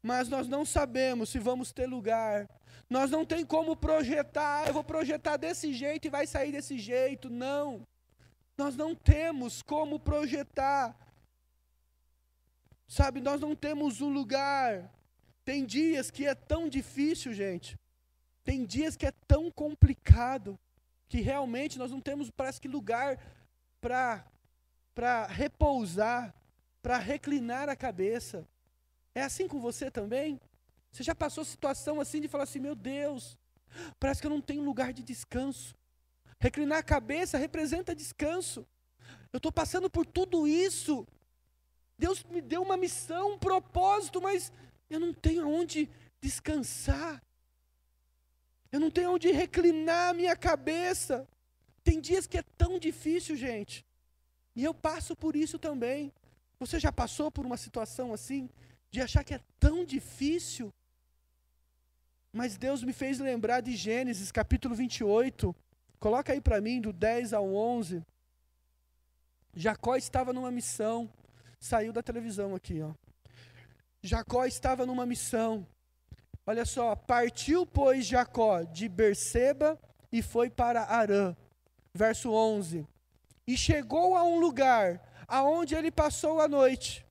[0.00, 2.48] mas nós não sabemos se vamos ter lugar.
[2.88, 7.28] Nós não tem como projetar, eu vou projetar desse jeito e vai sair desse jeito.
[7.28, 7.84] Não.
[8.56, 10.96] Nós não temos como projetar.
[12.86, 14.88] Sabe, nós não temos um lugar.
[15.44, 17.76] Tem dias que é tão difícil, gente.
[18.44, 20.56] Tem dias que é tão complicado
[21.08, 23.18] que realmente nós não temos, parece que, lugar
[23.84, 26.34] para repousar,
[26.82, 28.48] para reclinar a cabeça.
[29.14, 30.40] É assim com você também?
[30.90, 33.36] Você já passou situação assim de falar assim: meu Deus,
[34.00, 35.74] parece que eu não tenho lugar de descanso.
[36.40, 38.66] Reclinar a cabeça representa descanso.
[39.32, 41.06] Eu estou passando por tudo isso.
[41.98, 44.52] Deus me deu uma missão, um propósito, mas
[44.88, 47.22] eu não tenho aonde descansar.
[48.72, 51.28] Eu não tenho onde reclinar a minha cabeça.
[51.84, 53.84] Tem dias que é tão difícil, gente.
[54.56, 56.12] E eu passo por isso também.
[56.58, 58.48] Você já passou por uma situação assim,
[58.90, 60.72] de achar que é tão difícil?
[62.32, 65.54] Mas Deus me fez lembrar de Gênesis capítulo 28.
[66.00, 68.02] Coloca aí para mim, do 10 ao 11.
[69.54, 71.08] Jacó estava numa missão.
[71.60, 72.92] Saiu da televisão aqui, ó.
[74.02, 75.66] Jacó estava numa missão.
[76.46, 79.80] Olha só, partiu, pois, Jacó de Berseba
[80.12, 81.34] e foi para Arã.
[81.94, 82.86] Verso 11.
[83.46, 87.06] E chegou a um lugar aonde ele passou a noite,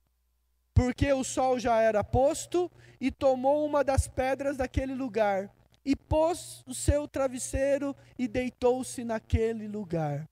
[0.72, 2.70] porque o sol já era posto,
[3.00, 5.50] e tomou uma das pedras daquele lugar,
[5.84, 10.28] e pôs o seu travesseiro e deitou-se naquele lugar.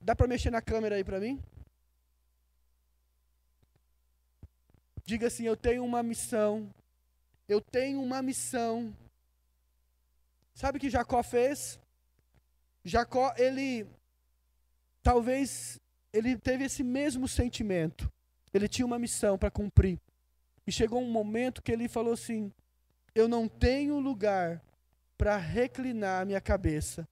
[0.00, 1.42] Dá para mexer na câmera aí para mim?
[5.04, 6.72] Diga assim: Eu tenho uma missão
[7.50, 8.96] eu tenho uma missão.
[10.54, 11.79] Sabe o que Jacó fez?
[12.84, 13.86] Jacó, ele
[15.02, 15.78] talvez
[16.12, 18.10] ele teve esse mesmo sentimento.
[18.52, 20.00] Ele tinha uma missão para cumprir.
[20.66, 22.52] E chegou um momento que ele falou assim:
[23.14, 24.62] Eu não tenho lugar
[25.16, 27.08] para reclinar a minha cabeça.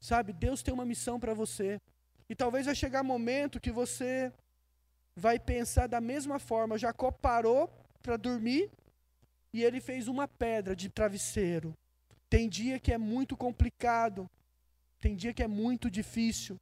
[0.00, 1.80] Sabe, Deus tem uma missão para você.
[2.28, 4.32] E talvez vai chegar um momento que você
[5.16, 6.78] vai pensar da mesma forma.
[6.78, 7.68] Jacó parou
[8.02, 8.70] para dormir
[9.52, 11.74] e ele fez uma pedra de travesseiro.
[12.28, 14.28] Tem dia que é muito complicado,
[15.00, 16.58] tem dia que é muito difícil.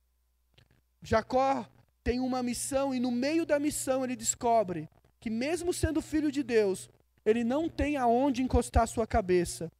[1.02, 1.66] Jacó
[2.04, 6.42] tem uma missão e no meio da missão ele descobre que mesmo sendo filho de
[6.42, 6.88] Deus,
[7.24, 9.70] ele não tem aonde encostar sua cabeça.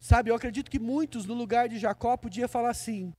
[0.00, 3.12] Sabe, eu acredito que muitos no lugar de Jacó podia falar assim: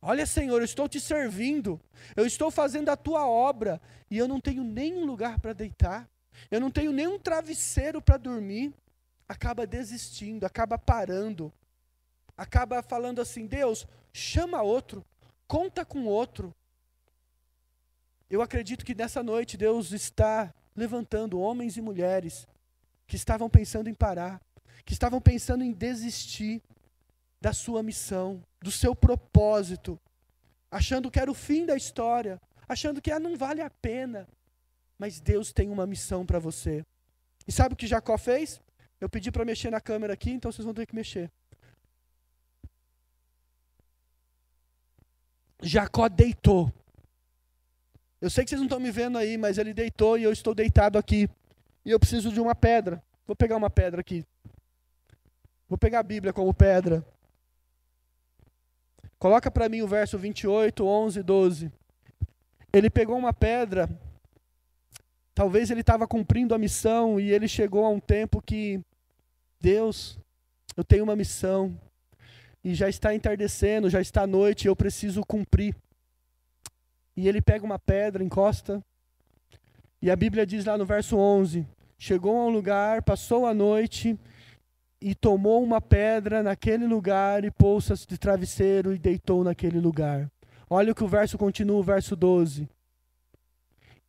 [0.00, 1.80] Olha, Senhor, eu estou te servindo,
[2.14, 6.08] eu estou fazendo a tua obra e eu não tenho nenhum lugar para deitar,
[6.50, 8.72] eu não tenho nenhum travesseiro para dormir.
[9.28, 11.52] Acaba desistindo, acaba parando,
[12.36, 15.04] acaba falando assim: Deus, chama outro,
[15.46, 16.54] conta com outro.
[18.30, 22.46] Eu acredito que nessa noite Deus está levantando homens e mulheres
[23.06, 24.40] que estavam pensando em parar,
[24.84, 26.62] que estavam pensando em desistir
[27.40, 29.98] da sua missão, do seu propósito,
[30.70, 34.28] achando que era o fim da história, achando que ah, não vale a pena.
[34.98, 36.84] Mas Deus tem uma missão para você.
[37.46, 38.60] E sabe o que Jacó fez?
[39.00, 41.30] Eu pedi para mexer na câmera aqui, então vocês vão ter que mexer.
[45.62, 46.72] Jacó deitou.
[48.20, 50.54] Eu sei que vocês não estão me vendo aí, mas ele deitou e eu estou
[50.54, 51.28] deitado aqui.
[51.84, 53.02] E eu preciso de uma pedra.
[53.26, 54.24] Vou pegar uma pedra aqui.
[55.68, 57.04] Vou pegar a Bíblia como pedra.
[59.18, 61.72] Coloca para mim o verso 28, 11, 12.
[62.72, 63.88] Ele pegou uma pedra,
[65.38, 68.80] talvez ele estava cumprindo a missão e ele chegou a um tempo que,
[69.60, 70.18] Deus,
[70.76, 71.78] eu tenho uma missão
[72.64, 75.76] e já está entardecendo, já está noite, eu preciso cumprir.
[77.16, 78.84] E ele pega uma pedra, encosta,
[80.02, 81.64] e a Bíblia diz lá no verso 11:
[81.96, 84.18] Chegou a um lugar, passou a noite
[85.00, 90.28] e tomou uma pedra naquele lugar e pôs de travesseiro e deitou naquele lugar.
[90.68, 92.68] Olha o que o verso continua, o verso 12.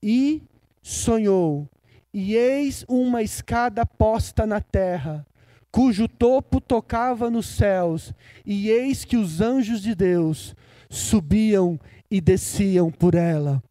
[0.01, 0.41] E
[0.81, 1.69] sonhou,
[2.13, 5.25] e eis uma escada posta na terra,
[5.71, 8.13] cujo topo tocava nos céus,
[8.45, 10.55] e eis que os anjos de Deus
[10.89, 13.61] subiam e desciam por ela.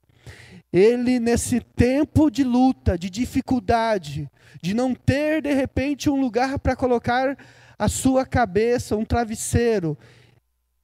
[0.73, 4.31] Ele, nesse tempo de luta, de dificuldade,
[4.63, 7.37] de não ter de repente um lugar para colocar
[7.79, 9.97] a sua cabeça, um travesseiro.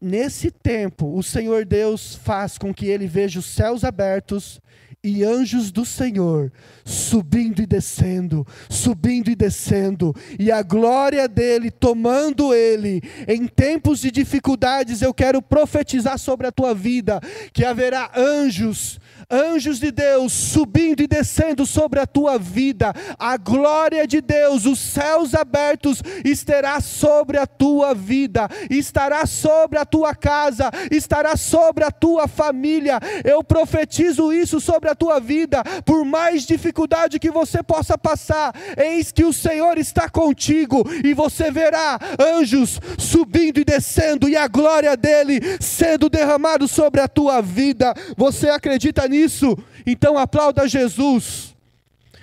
[0.01, 4.61] Nesse tempo, o Senhor Deus faz com que ele veja os céus abertos
[5.05, 6.51] e anjos do Senhor
[6.85, 13.03] subindo e descendo, subindo e descendo, e a glória dele tomando ele.
[13.27, 17.21] Em tempos de dificuldades, eu quero profetizar sobre a tua vida
[17.53, 18.99] que haverá anjos
[19.31, 24.79] anjos de Deus subindo e descendo sobre a tua vida, a glória de Deus, os
[24.79, 31.91] céus abertos estará sobre a tua vida, estará sobre a tua casa, estará sobre a
[31.91, 32.99] tua família.
[33.25, 39.13] Eu profetizo isso sobre a tua vida, por mais dificuldade que você possa passar, eis
[39.13, 44.97] que o Senhor está contigo e você verá anjos subindo e descendo e a glória
[44.97, 47.95] dele sendo derramado sobre a tua vida.
[48.17, 49.57] Você acredita nisso?
[49.87, 51.55] então aplauda Jesus.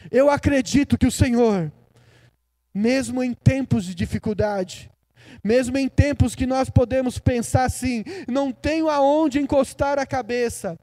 [0.09, 1.71] Eu acredito que o Senhor,
[2.73, 4.89] mesmo em tempos de dificuldade,
[5.43, 10.77] mesmo em tempos que nós podemos pensar assim, não tenho aonde encostar a cabeça,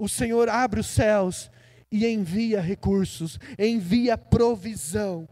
[0.00, 1.50] o Senhor abre os céus
[1.92, 5.28] e envia recursos, envia provisão.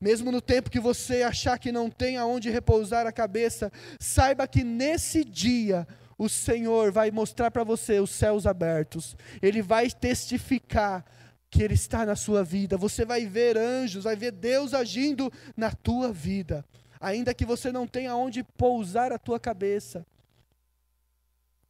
[0.00, 3.70] Mesmo no tempo que você achar que não tem aonde repousar a cabeça,
[4.00, 9.90] saiba que nesse dia o Senhor vai mostrar para você os céus abertos, Ele vai
[9.90, 11.04] testificar
[11.50, 15.70] que Ele está na sua vida, você vai ver anjos, vai ver Deus agindo na
[15.70, 16.64] tua vida,
[16.98, 20.06] ainda que você não tenha onde pousar a tua cabeça.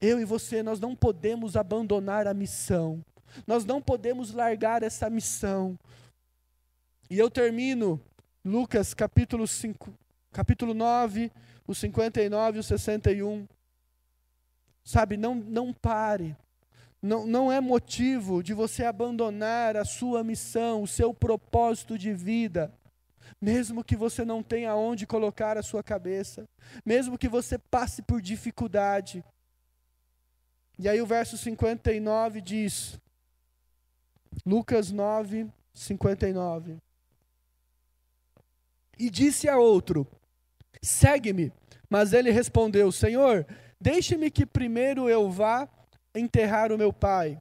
[0.07, 3.05] Eu e você, nós não podemos abandonar a missão,
[3.45, 5.77] nós não podemos largar essa missão.
[7.11, 8.01] E eu termino
[8.45, 9.93] Lucas capítulo 5,
[10.31, 11.33] capítulo 9,
[11.67, 13.49] o 59 e o 61.
[14.85, 16.37] Sabe, não, não pare.
[17.03, 22.73] Não, não é motivo de você abandonar a sua missão, o seu propósito de vida.
[23.41, 26.45] Mesmo que você não tenha onde colocar a sua cabeça,
[26.85, 29.25] mesmo que você passe por dificuldade.
[30.79, 32.99] E aí o verso 59 diz,
[34.45, 36.77] Lucas 9, 59.
[38.99, 40.07] E disse a outro:
[40.83, 41.53] Segue-me.
[41.89, 43.47] Mas ele respondeu: Senhor,
[43.81, 45.69] Deixe-me que primeiro eu vá
[46.15, 47.41] enterrar o meu pai.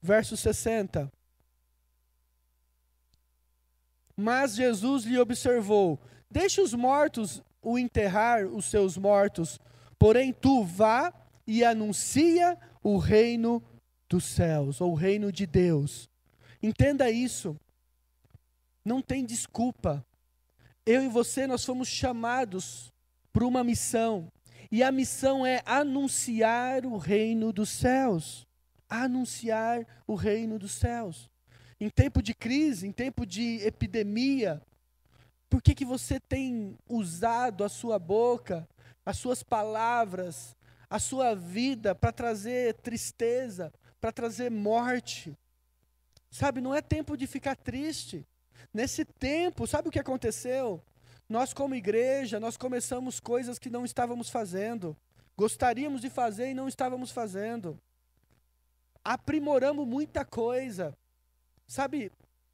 [0.00, 1.10] Verso 60.
[4.16, 6.00] Mas Jesus lhe observou:
[6.30, 9.60] Deixe os mortos o enterrar os seus mortos,
[9.98, 11.12] porém tu vá
[11.46, 13.62] e anuncia o reino
[14.08, 16.08] dos céus, ou o reino de Deus.
[16.62, 17.56] Entenda isso.
[18.84, 20.04] Não tem desculpa.
[20.84, 22.92] Eu e você, nós fomos chamados
[23.32, 24.30] para uma missão.
[24.70, 28.46] E a missão é anunciar o reino dos céus.
[28.88, 31.30] Anunciar o reino dos céus.
[31.80, 34.62] Em tempo de crise, em tempo de epidemia,
[35.48, 38.68] por que, que você tem usado a sua boca,
[39.04, 40.56] as suas palavras,
[40.92, 45.34] a sua vida para trazer tristeza, para trazer morte?
[46.30, 48.26] Sabe, não é tempo de ficar triste.
[48.74, 50.82] Nesse tempo, sabe o que aconteceu?
[51.26, 54.94] Nós, como igreja, nós começamos coisas que não estávamos fazendo.
[55.34, 57.80] Gostaríamos de fazer e não estávamos fazendo.
[59.02, 60.94] Aprimoramos muita coisa.
[61.66, 62.12] Sabe,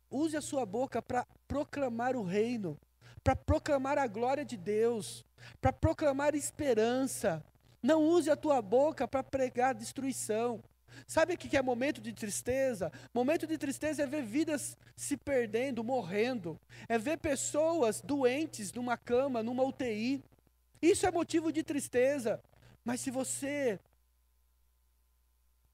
[0.08, 2.78] use a sua boca para proclamar o reino,
[3.24, 5.24] para proclamar a glória de Deus,
[5.60, 7.44] para proclamar esperança.
[7.88, 10.62] Não use a tua boca para pregar destruição.
[11.06, 12.92] Sabe o que é momento de tristeza?
[13.14, 16.60] Momento de tristeza é ver vidas se perdendo, morrendo.
[16.86, 20.22] É ver pessoas doentes numa cama, numa UTI.
[20.82, 22.38] Isso é motivo de tristeza.
[22.84, 23.80] Mas se você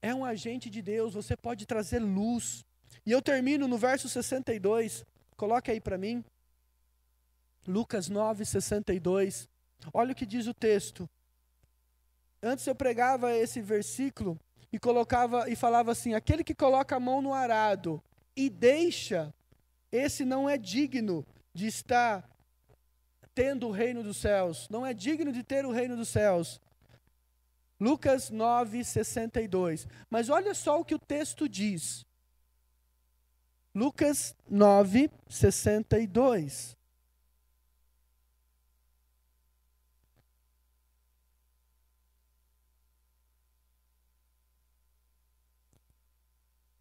[0.01, 2.63] é um agente de Deus, você pode trazer luz.
[3.05, 5.05] E eu termino no verso 62.
[5.35, 6.23] Coloque aí para mim.
[7.67, 9.49] Lucas 9, 62.
[9.93, 11.09] Olha o que diz o texto.
[12.45, 14.39] Antes eu pregava esse versículo
[14.71, 17.99] e colocava e falava assim: aquele que coloca a mão no arado
[18.35, 19.33] e deixa,
[19.91, 22.23] esse não é digno de estar
[23.33, 26.61] tendo o reino dos céus, não é digno de ter o reino dos céus.
[27.79, 29.87] Lucas 9, 62.
[30.07, 32.05] Mas olha só o que o texto diz.
[33.73, 36.77] Lucas 9, 62.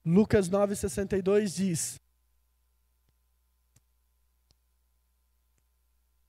[0.04, 2.00] Lucas 9,62 diz: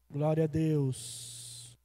[0.09, 1.78] Glória a Deus.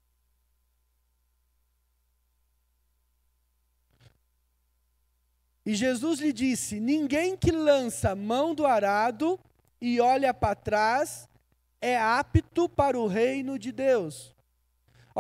[5.67, 9.39] E Jesus lhe disse: Ninguém que lança mão do arado
[9.81, 11.29] e olha para trás
[11.81, 14.35] é apto para o reino de Deus.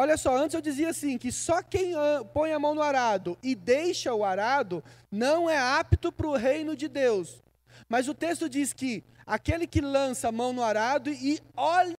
[0.00, 1.92] Olha só, antes eu dizia assim: que só quem
[2.32, 6.74] põe a mão no arado e deixa o arado não é apto para o reino
[6.74, 7.42] de Deus.
[7.86, 11.92] Mas o texto diz que aquele que lança a mão no arado e olha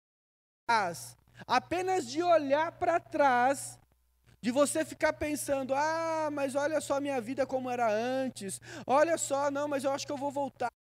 [0.68, 3.80] atrás, apenas de olhar para trás,
[4.42, 9.16] de você ficar pensando: ah, mas olha só a minha vida como era antes, olha
[9.16, 10.72] só, não, mas eu acho que eu vou voltar.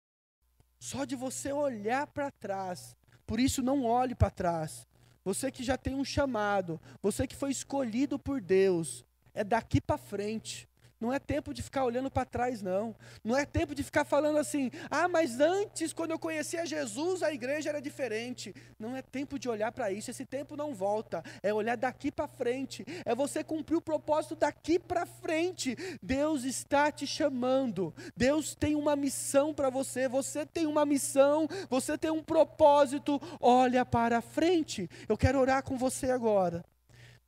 [0.79, 2.95] Só de você olhar para trás.
[3.27, 4.87] Por isso, não olhe para trás.
[5.23, 9.97] Você que já tem um chamado, você que foi escolhido por Deus, é daqui para
[9.97, 10.67] frente.
[11.01, 12.95] Não é tempo de ficar olhando para trás, não.
[13.23, 17.33] Não é tempo de ficar falando assim, ah, mas antes, quando eu conhecia Jesus, a
[17.33, 18.53] igreja era diferente.
[18.77, 21.23] Não é tempo de olhar para isso, esse tempo não volta.
[21.41, 22.85] É olhar daqui para frente.
[23.03, 25.75] É você cumprir o propósito daqui para frente.
[26.03, 27.91] Deus está te chamando.
[28.15, 30.07] Deus tem uma missão para você.
[30.07, 33.19] Você tem uma missão, você tem um propósito.
[33.39, 34.87] Olha para frente.
[35.09, 36.63] Eu quero orar com você agora.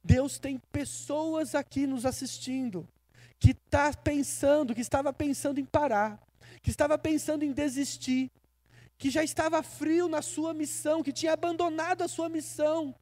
[0.04, 2.88] Deus tem pessoas aqui nos assistindo
[3.44, 6.18] que está pensando, que estava pensando em parar,
[6.62, 8.32] que estava pensando em desistir,
[8.98, 12.96] que já estava frio na sua missão, que tinha abandonado a sua missão.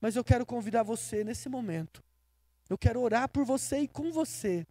[0.00, 2.00] Mas eu quero convidar você nesse momento.
[2.70, 4.64] Eu quero orar por você e com você.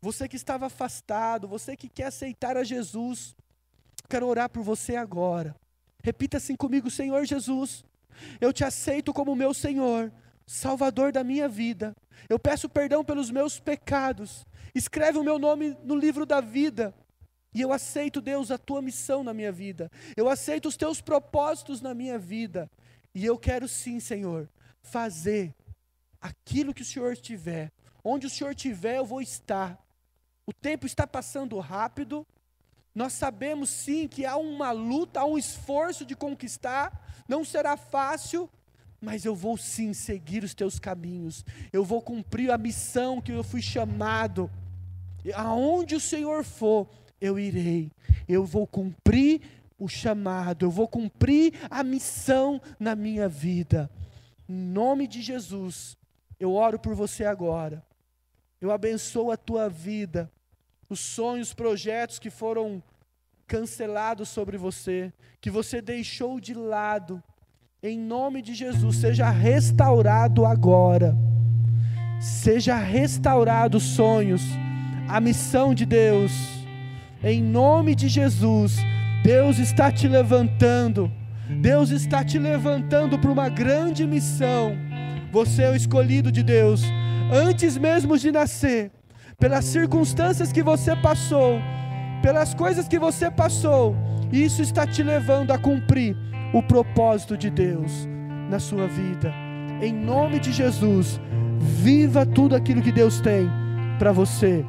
[0.00, 3.34] Você que estava afastado, você que quer aceitar a Jesus,
[4.08, 5.56] quero orar por você agora.
[6.04, 7.84] Repita assim comigo, Senhor Jesus,
[8.40, 10.12] eu te aceito como meu Senhor
[10.46, 11.94] Salvador da minha vida.
[12.28, 14.46] Eu peço perdão pelos meus pecados.
[14.74, 16.94] Escreve o meu nome no livro da vida.
[17.52, 19.90] E eu aceito, Deus, a tua missão na minha vida.
[20.16, 22.70] Eu aceito os teus propósitos na minha vida.
[23.14, 24.48] E eu quero sim, Senhor,
[24.82, 25.54] fazer
[26.20, 27.72] aquilo que o Senhor estiver.
[28.04, 29.78] Onde o Senhor estiver, eu vou estar.
[30.46, 32.26] O tempo está passando rápido.
[32.94, 37.24] Nós sabemos sim que há uma luta, há um esforço de conquistar.
[37.26, 38.50] Não será fácil,
[39.00, 43.44] mas eu vou sim seguir os teus caminhos, eu vou cumprir a missão que eu
[43.44, 44.50] fui chamado.
[45.34, 46.88] Aonde o Senhor for,
[47.20, 47.90] eu irei,
[48.28, 49.40] eu vou cumprir
[49.78, 53.90] o chamado, eu vou cumprir a missão na minha vida.
[54.48, 55.96] Em nome de Jesus,
[56.38, 57.84] eu oro por você agora.
[58.60, 60.30] Eu abençoo a tua vida,
[60.88, 62.82] os sonhos, projetos que foram
[63.46, 67.22] cancelados sobre você, que você deixou de lado
[67.88, 71.16] em nome de Jesus, seja restaurado agora.
[72.20, 74.42] Seja restaurado os sonhos,
[75.08, 76.32] a missão de Deus.
[77.22, 78.78] Em nome de Jesus,
[79.22, 81.10] Deus está te levantando.
[81.60, 84.76] Deus está te levantando para uma grande missão.
[85.30, 86.82] Você é o escolhido de Deus.
[87.32, 88.90] Antes mesmo de nascer,
[89.38, 91.60] pelas circunstâncias que você passou,
[92.20, 93.94] pelas coisas que você passou,
[94.32, 96.16] isso está te levando a cumprir
[96.52, 98.08] o propósito de Deus
[98.50, 99.32] na sua vida.
[99.80, 101.20] Em nome de Jesus,
[101.58, 103.48] viva tudo aquilo que Deus tem
[103.98, 104.64] para você.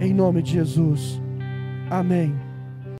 [0.00, 1.20] Em nome de Jesus.
[1.90, 2.45] Amém.